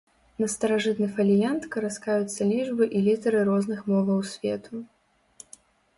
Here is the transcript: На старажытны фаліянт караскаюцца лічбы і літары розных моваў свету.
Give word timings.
На 0.43 0.47
старажытны 0.53 1.07
фаліянт 1.17 1.67
караскаюцца 1.75 2.49
лічбы 2.53 2.83
і 2.97 3.03
літары 3.09 3.39
розных 3.53 3.79
моваў 3.93 4.19
свету. 4.35 4.73